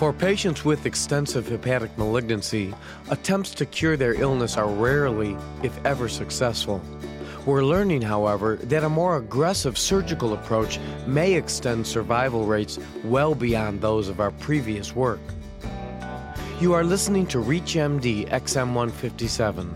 [0.00, 2.72] For patients with extensive hepatic malignancy,
[3.10, 6.80] attempts to cure their illness are rarely, if ever, successful.
[7.44, 13.82] We're learning, however, that a more aggressive surgical approach may extend survival rates well beyond
[13.82, 15.20] those of our previous work.
[16.62, 19.68] You are listening to ReachMD XM157,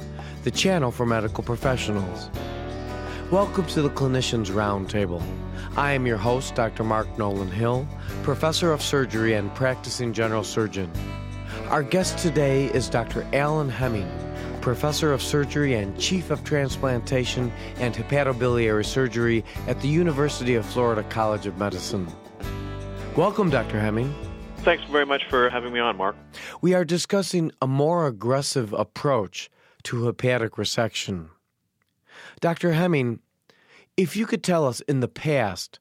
[0.42, 2.30] the channel for medical professionals.
[3.34, 5.20] Welcome to the Clinicians Roundtable.
[5.76, 6.84] I am your host, Dr.
[6.84, 7.84] Mark Nolan Hill,
[8.22, 10.88] professor of surgery and practicing general surgeon.
[11.66, 13.26] Our guest today is Dr.
[13.32, 14.08] Alan Hemming,
[14.60, 21.02] professor of surgery and chief of transplantation and hepatobiliary surgery at the University of Florida
[21.02, 22.06] College of Medicine.
[23.16, 23.80] Welcome, Dr.
[23.80, 24.14] Hemming.
[24.58, 26.14] Thanks very much for having me on, Mark.
[26.60, 29.50] We are discussing a more aggressive approach
[29.82, 31.30] to hepatic resection.
[32.40, 32.72] Dr.
[32.72, 33.20] Hemming,
[33.96, 35.78] if you could tell us in the past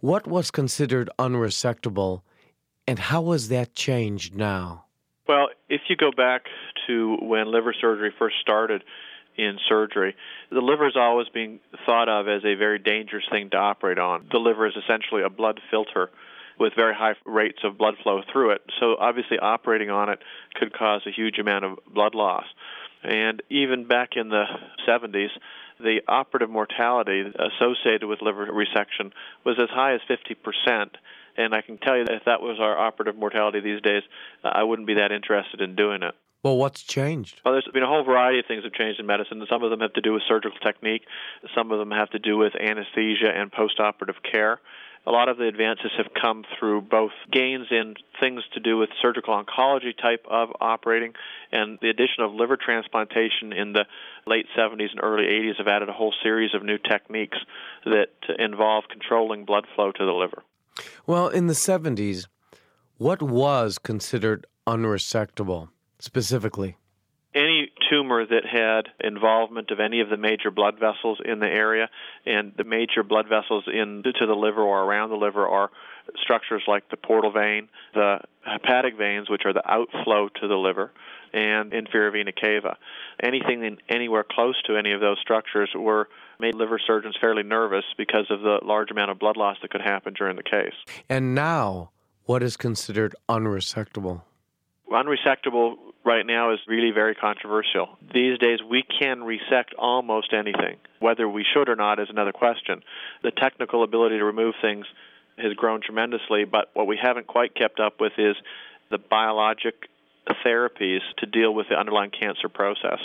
[0.00, 2.22] what was considered unresectable
[2.86, 4.86] and how has that changed now?
[5.28, 6.46] Well, if you go back
[6.86, 8.82] to when liver surgery first started
[9.36, 10.16] in surgery,
[10.50, 14.26] the liver is always being thought of as a very dangerous thing to operate on.
[14.32, 16.10] The liver is essentially a blood filter
[16.58, 18.62] with very high rates of blood flow through it.
[18.80, 20.18] So obviously operating on it
[20.54, 22.44] could cause a huge amount of blood loss.
[23.04, 24.44] And even back in the
[24.86, 25.30] 70s,
[25.78, 29.12] the operative mortality associated with liver resection
[29.44, 30.90] was as high as 50%.
[31.36, 34.02] And I can tell you that if that was our operative mortality these days,
[34.44, 36.14] I wouldn't be that interested in doing it.
[36.42, 37.40] Well, what's changed?
[37.44, 39.44] Well, there's been a whole variety of things have changed in medicine.
[39.48, 41.02] Some of them have to do with surgical technique.
[41.54, 44.58] Some of them have to do with anesthesia and postoperative care
[45.06, 48.88] a lot of the advances have come through both gains in things to do with
[49.00, 51.12] surgical oncology type of operating
[51.50, 53.84] and the addition of liver transplantation in the
[54.26, 57.38] late 70s and early 80s have added a whole series of new techniques
[57.84, 60.44] that involve controlling blood flow to the liver.
[61.06, 62.26] Well, in the 70s,
[62.98, 65.70] what was considered unresectable
[66.02, 66.76] specifically?
[67.34, 71.88] any tumor that had involvement of any of the major blood vessels in the area,
[72.26, 75.70] and the major blood vessels in to the liver or around the liver are
[76.22, 80.92] structures like the portal vein, the hepatic veins, which are the outflow to the liver,
[81.32, 82.76] and inferior vena cava.
[83.22, 87.84] Anything in, anywhere close to any of those structures were made liver surgeons fairly nervous
[87.96, 90.74] because of the large amount of blood loss that could happen during the case.
[91.08, 91.92] And now,
[92.24, 94.22] what is considered unresectable?
[94.90, 97.98] Unresectable right now is really very controversial.
[98.12, 100.76] These days, we can resect almost anything.
[101.00, 102.82] Whether we should or not is another question.
[103.22, 104.86] The technical ability to remove things
[105.38, 108.36] has grown tremendously, but what we haven't quite kept up with is
[108.90, 109.74] the biologic
[110.44, 113.00] therapies to deal with the underlying cancer process.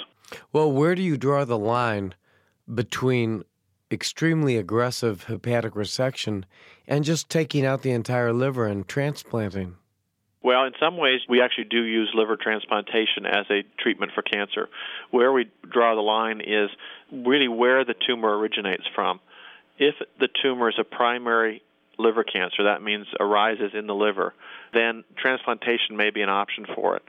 [0.52, 2.14] Well, where do you draw the line
[2.74, 3.44] between
[3.90, 6.44] extremely aggressive hepatic resection
[6.88, 9.76] and just taking out the entire liver and transplanting?
[10.44, 14.70] Well, in some ways, we actually do use liver transplantation as a treatment for cancer.
[15.12, 16.70] Where we draw the line is
[17.12, 19.20] really where the tumor originates from.
[19.78, 21.64] If the tumor is a primary
[21.98, 24.34] liver cancer, that means arises in the liver,
[24.74, 27.04] then transplantation may be an option for it.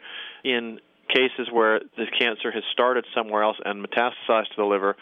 [0.45, 4.97] In cases where the cancer has started somewhere else and metastasized to the liver,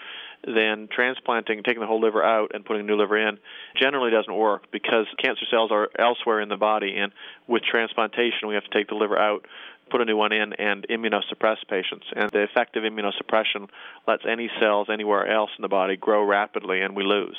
[0.47, 3.39] then transplanting, taking the whole liver out and putting a new liver in,
[3.81, 6.97] generally doesn't work because cancer cells are elsewhere in the body.
[6.97, 7.13] And
[7.47, 9.47] with transplantation, we have to take the liver out,
[9.91, 12.07] put a new one in, and immunosuppress patients.
[12.15, 13.69] And the effective immunosuppression
[14.07, 17.37] lets any cells anywhere else in the body grow rapidly, and we lose.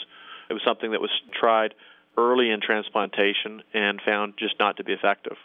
[0.49, 1.73] It was something that was tried
[2.17, 5.37] early in transplantation and found just not to be effective.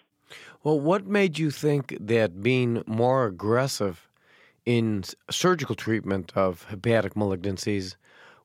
[0.64, 4.08] Well, what made you think that being more aggressive
[4.66, 7.96] in surgical treatment of hepatic malignancies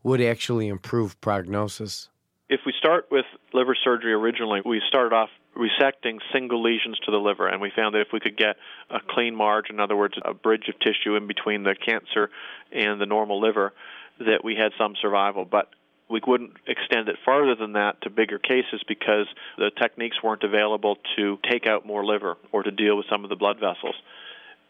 [0.03, 2.09] would actually improve prognosis?
[2.49, 7.17] If we start with liver surgery originally, we started off resecting single lesions to the
[7.17, 8.57] liver, and we found that if we could get
[8.89, 12.29] a clean margin, in other words, a bridge of tissue in between the cancer
[12.71, 13.73] and the normal liver,
[14.19, 15.45] that we had some survival.
[15.45, 15.69] But
[16.09, 20.97] we wouldn't extend it farther than that to bigger cases because the techniques weren't available
[21.17, 23.95] to take out more liver or to deal with some of the blood vessels.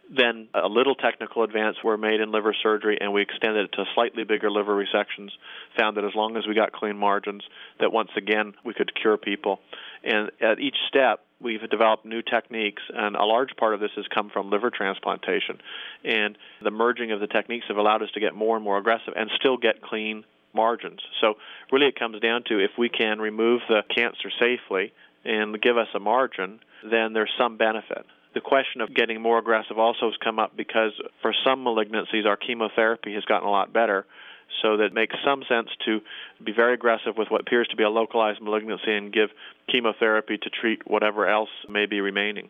[0.09, 3.85] Then a little technical advance were made in liver surgery, and we extended it to
[3.93, 5.31] slightly bigger liver resections.
[5.77, 7.43] Found that as long as we got clean margins,
[7.79, 9.59] that once again we could cure people.
[10.03, 14.05] And at each step, we've developed new techniques, and a large part of this has
[14.07, 15.59] come from liver transplantation.
[16.05, 19.13] And the merging of the techniques have allowed us to get more and more aggressive
[19.15, 20.23] and still get clean
[20.53, 21.01] margins.
[21.19, 21.35] So
[21.69, 24.93] really, it comes down to if we can remove the cancer safely
[25.25, 28.05] and give us a margin, then there's some benefit
[28.37, 30.91] the question of getting more aggressive also has come up because
[31.23, 34.05] for some malignancies, our chemotherapy has gotten a lot better.
[34.61, 35.99] So that it makes some sense to
[36.41, 39.29] be very aggressive with what appears to be a localized malignancy and give
[39.69, 42.49] chemotherapy to treat whatever else may be remaining.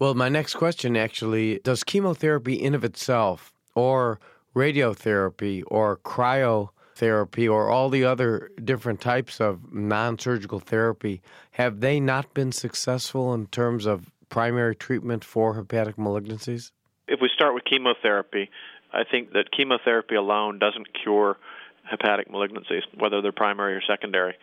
[0.00, 4.18] Well, my next question actually does chemotherapy in of itself or
[4.56, 11.20] radiotherapy or cryotherapy or all the other different types of non-surgical therapy
[11.52, 16.70] have they not been successful in terms of primary treatment for hepatic malignancies?
[17.06, 18.50] If we start with chemotherapy,
[18.92, 21.36] I think that chemotherapy alone doesn't cure
[21.84, 24.34] hepatic malignancies, whether they're primary or secondary.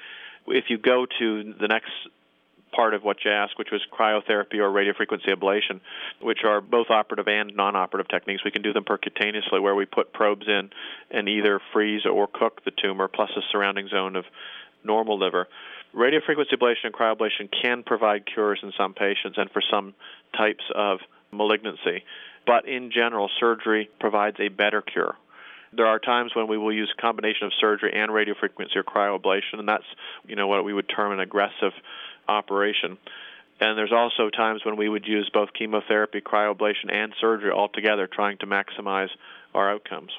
[0.48, 1.92] If you go to the next
[2.76, 5.80] part of what you asked, which was cryotherapy or radiofrequency ablation,
[6.22, 8.44] which are both operative and non operative techniques.
[8.44, 10.70] We can do them percutaneously, where we put probes in
[11.10, 14.26] and either freeze or cook the tumor plus a surrounding zone of
[14.86, 15.48] normal liver.
[15.96, 19.94] Radiofrequency ablation and cryoablation can provide cures in some patients and for some
[20.38, 21.00] types of
[21.32, 22.04] malignancy,
[22.46, 25.16] but in general, surgery provides a better cure
[25.76, 29.60] there are times when we will use a combination of surgery and radiofrequency or cryoablation,
[29.60, 29.86] and that's
[30.28, 31.74] you know what we would term an aggressive
[32.28, 32.98] operation.
[33.60, 38.08] And there's also times when we would use both chemotherapy, cryoablation, and surgery all together,
[38.12, 39.10] trying to maximize
[39.56, 40.12] our outcomes.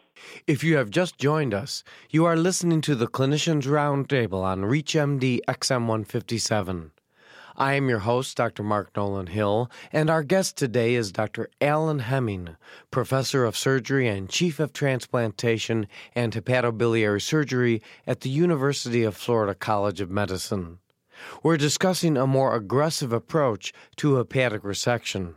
[0.46, 5.40] If you have just joined us, you are listening to the Clinicians Roundtable on ReachMD
[5.46, 6.90] XM157.
[7.58, 8.62] I am your host, Dr.
[8.62, 11.48] Mark Nolan Hill, and our guest today is Dr.
[11.60, 12.56] Alan Hemming,
[12.90, 19.54] Professor of Surgery and Chief of Transplantation and Hepatobiliary Surgery at the University of Florida
[19.54, 20.78] College of Medicine.
[21.42, 25.36] We're discussing a more aggressive approach to hepatic resection.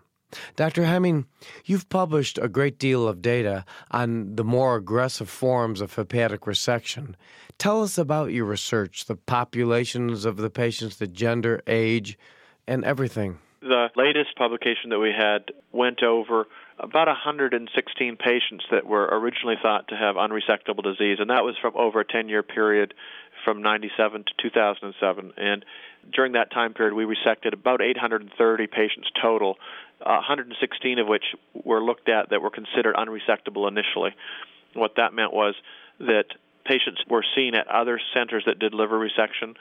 [0.56, 0.86] Dr.
[0.86, 1.26] Hemming,
[1.66, 7.16] you've published a great deal of data on the more aggressive forms of hepatic resection.
[7.58, 12.18] Tell us about your research, the populations of the patients, the gender, age,
[12.68, 13.40] and everything.
[13.62, 16.46] The latest publication that we had went over
[16.80, 21.76] about 116 patients that were originally thought to have unresectable disease, and that was from
[21.76, 22.94] over a 10 year period
[23.50, 25.34] from 97 to 2007.
[25.36, 25.66] And
[26.14, 29.58] during that time period, we resected about 830 patients total,
[30.02, 31.24] uh, 116 of which
[31.54, 34.12] were looked at that were considered unresectable initially.
[34.74, 35.56] What that meant was
[36.00, 36.26] that
[36.64, 39.56] patients were seen at other centers that did liver resection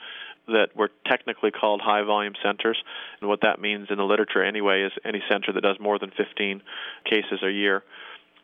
[0.47, 2.77] that were technically called high volume centers.
[3.21, 6.11] And what that means in the literature, anyway, is any center that does more than
[6.11, 6.61] 15
[7.05, 7.83] cases a year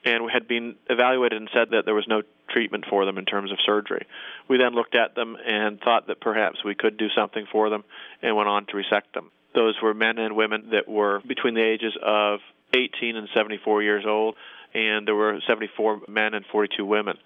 [0.05, 3.25] and we had been evaluated and said that there was no treatment for them in
[3.25, 4.05] terms of surgery.
[4.47, 7.83] We then looked at them and thought that perhaps we could do something for them
[8.21, 9.31] and went on to resect them.
[9.55, 12.39] Those were men and women that were between the ages of
[12.75, 14.35] 18 and 74 years old,
[14.73, 17.17] and there were 74 men and 42 women.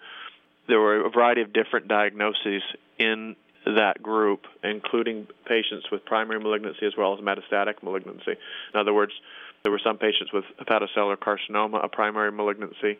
[0.67, 2.61] There were a variety of different diagnoses
[2.97, 3.35] in
[3.75, 8.35] that group, including patients with primary malignancy as well as metastatic malignancy.
[8.73, 9.13] In other words,
[9.63, 12.97] there were some patients with hepatocellular carcinoma, a primary malignancy.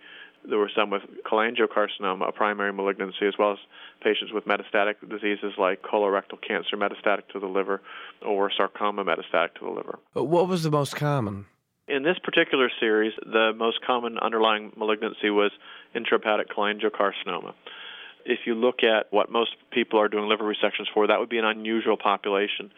[0.47, 3.57] There were some with cholangiocarcinoma, a primary malignancy, as well as
[4.01, 7.81] patients with metastatic diseases like colorectal cancer metastatic to the liver
[8.25, 9.99] or sarcoma metastatic to the liver.
[10.13, 11.45] What was the most common?
[11.87, 15.51] In this particular series, the most common underlying malignancy was
[15.95, 17.53] intrahepatic cholangiocarcinoma.
[18.25, 21.37] If you look at what most people are doing liver resections for, that would be
[21.37, 22.71] an unusual population.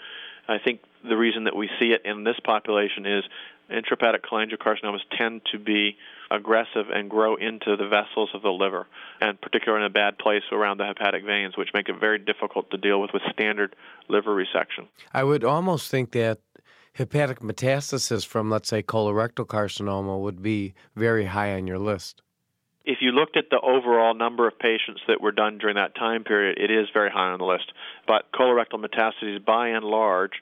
[0.47, 3.23] I think the reason that we see it in this population is
[3.71, 5.97] intrahepatic cholangiocarcinomas tend to be
[6.29, 8.87] aggressive and grow into the vessels of the liver,
[9.19, 12.69] and particularly in a bad place around the hepatic veins, which make it very difficult
[12.71, 13.75] to deal with with standard
[14.09, 14.87] liver resection.
[15.13, 16.39] I would almost think that
[16.93, 22.21] hepatic metastasis from, let's say, colorectal carcinoma would be very high on your list
[22.85, 26.23] if you looked at the overall number of patients that were done during that time
[26.23, 27.71] period, it is very high on the list.
[28.07, 30.33] But colorectal metastases, by and large,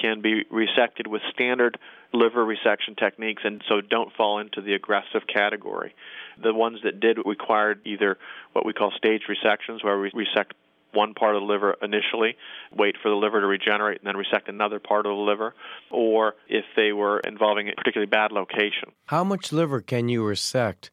[0.00, 1.78] can be resected with standard
[2.12, 5.94] liver resection techniques and so don't fall into the aggressive category.
[6.42, 8.18] The ones that did required either
[8.52, 10.54] what we call stage resections, where we resect
[10.92, 12.36] one part of the liver initially,
[12.74, 15.54] wait for the liver to regenerate, and then resect another part of the liver,
[15.90, 18.92] or if they were involving a particularly bad location.
[19.06, 20.90] How much liver can you resect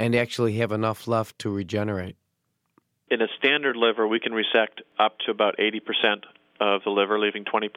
[0.00, 2.16] and actually have enough left to regenerate?
[3.10, 6.24] In a standard liver, we can resect up to about 80%
[6.58, 7.68] of the liver, leaving 20%,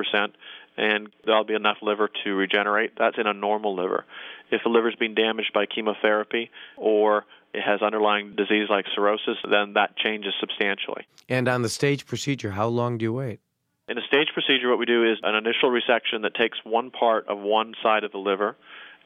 [0.78, 2.94] and there'll be enough liver to regenerate.
[2.98, 4.06] That's in a normal liver.
[4.52, 9.74] If the liver's been damaged by chemotherapy or it has underlying disease like cirrhosis, then
[9.74, 11.06] that changes substantially.
[11.28, 13.42] And on the stage procedure, how long do you wait?
[13.90, 17.28] In a stage procedure, what we do is an initial resection that takes one part
[17.28, 18.56] of one side of the liver,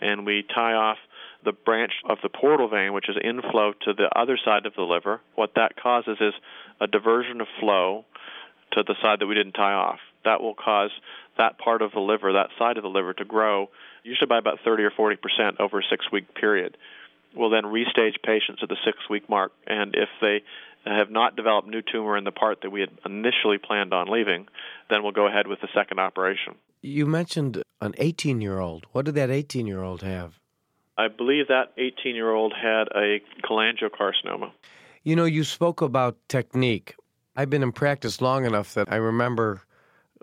[0.01, 0.97] and we tie off
[1.47, 4.81] the branch of the portal vein, which is inflow to the other side of the
[4.81, 6.33] liver, what that causes is
[6.81, 8.03] a diversion of flow
[8.73, 9.99] to the side that we didn't tie off.
[10.25, 10.91] That will cause
[11.37, 13.69] that part of the liver, that side of the liver, to grow
[14.03, 16.75] usually by about 30 or 40 percent over a six week period.
[17.33, 20.43] We'll then restage patients at the six week mark, and if they
[20.83, 24.47] have not developed new tumor in the part that we had initially planned on leaving,
[24.89, 26.55] then we'll go ahead with the second operation.
[26.81, 28.85] You mentioned an 18 year old.
[28.91, 30.39] What did that 18 year old have?
[30.97, 34.51] I believe that 18 year old had a cholangiocarcinoma.
[35.03, 36.95] You know, you spoke about technique.
[37.35, 39.61] I've been in practice long enough that I remember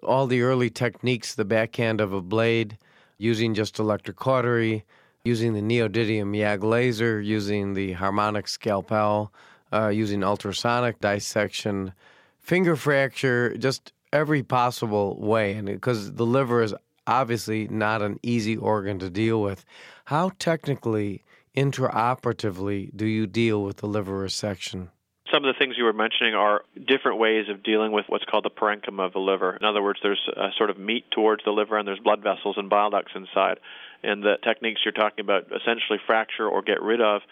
[0.02, 2.76] all the early techniques the backhand of a blade,
[3.18, 4.82] using just electrocautery,
[5.24, 9.32] using the neodymium YAG laser, using the harmonic scalpel,
[9.72, 11.92] uh, using ultrasonic dissection,
[12.40, 15.54] finger fracture, just every possible way.
[15.54, 16.74] And because the liver is
[17.06, 19.64] obviously not an easy organ to deal with,
[20.04, 21.24] how technically,
[21.56, 24.88] intraoperatively, do you deal with the liver resection?
[25.34, 28.44] some of the things you were mentioning are different ways of dealing with what's called
[28.44, 29.56] the parenchyma of the liver.
[29.56, 32.54] In other words, there's a sort of meat towards the liver and there's blood vessels
[32.56, 33.58] and bile ducts inside.
[34.04, 37.22] And the techniques you're talking about essentially fracture or get rid of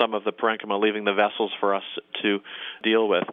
[0.00, 1.82] some of the parenchyma, leaving the vessels for us
[2.22, 2.38] to
[2.82, 3.24] deal with.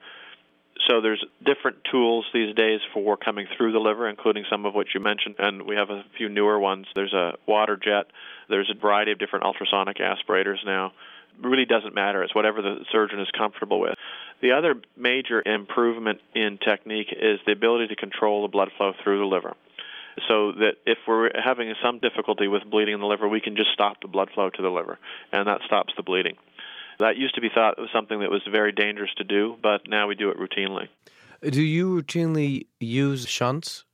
[0.87, 4.87] So there's different tools these days for coming through the liver, including some of what
[4.93, 6.87] you mentioned, and we have a few newer ones.
[6.95, 8.07] There's a water jet.
[8.49, 10.93] There's a variety of different ultrasonic aspirators now
[11.37, 12.23] It really doesn't matter.
[12.23, 13.95] It's whatever the surgeon is comfortable with.
[14.41, 19.19] The other major improvement in technique is the ability to control the blood flow through
[19.19, 19.55] the liver.
[20.27, 23.71] So that if we're having some difficulty with bleeding in the liver, we can just
[23.73, 24.97] stop the blood flow to the liver,
[25.31, 26.35] and that stops the bleeding.
[26.99, 30.07] That used to be thought was something that was very dangerous to do, but now
[30.07, 30.89] we do it routinely.
[31.41, 33.85] Do you routinely use shunts?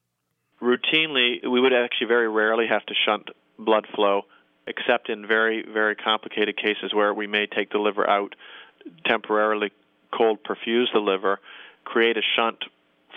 [0.61, 4.23] Routinely, we would actually very rarely have to shunt blood flow
[4.67, 8.35] except in very, very complicated cases where we may take the liver out,
[9.05, 9.71] temporarily
[10.11, 11.39] cold perfuse the liver,
[11.83, 12.63] create a shunt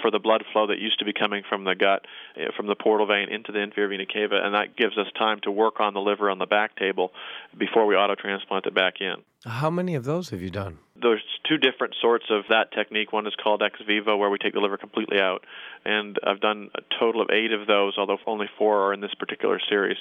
[0.03, 2.75] for the blood flow that used to be coming from the gut, eh, from the
[2.75, 5.95] portal vein into the inferior vena cava, and that gives us time to work on
[5.95, 7.13] the liver on the back table
[7.57, 9.17] before we auto transplant it back in.
[9.45, 10.79] How many of those have you done?
[11.01, 13.13] There's two different sorts of that technique.
[13.13, 15.45] One is called ex vivo, where we take the liver completely out,
[15.85, 19.15] and I've done a total of eight of those, although only four are in this
[19.15, 19.97] particular series.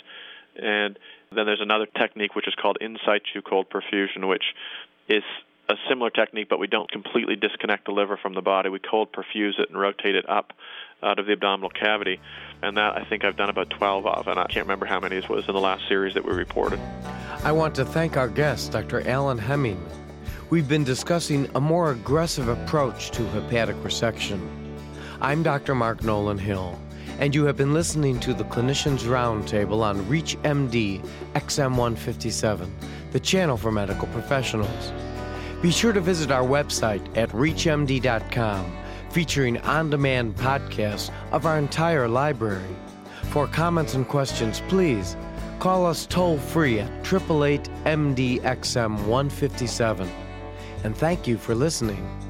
[0.55, 0.97] And
[1.31, 4.43] then there's another technique which is called in situ cold perfusion, which
[5.07, 5.23] is
[5.69, 8.69] a similar technique, but we don't completely disconnect the liver from the body.
[8.69, 10.53] We cold perfuse it and rotate it up
[11.03, 12.19] out of the abdominal cavity.
[12.61, 15.17] And that I think I've done about 12 of, and I can't remember how many
[15.17, 16.79] it was in the last series that we reported.
[17.43, 19.07] I want to thank our guest, Dr.
[19.07, 19.83] Alan Hemming.
[20.49, 24.39] We've been discussing a more aggressive approach to hepatic resection.
[25.19, 25.75] I'm Dr.
[25.75, 26.79] Mark Nolan Hill
[27.19, 32.69] and you have been listening to the Clinicians Roundtable on ReachMD XM157,
[33.11, 34.91] the channel for medical professionals.
[35.61, 38.77] Be sure to visit our website at reachmd.com,
[39.09, 42.75] featuring on demand podcasts of our entire library.
[43.23, 45.17] For comments and questions, please
[45.59, 50.09] call us toll free at 888 MDXM 157.
[50.83, 52.26] And thank you for listening.